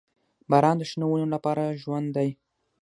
[0.49, 2.29] •باران د شنو ونو لپاره ژوند دی.